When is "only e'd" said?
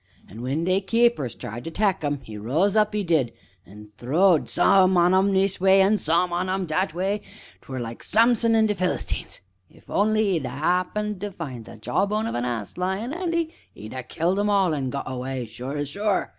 9.91-10.47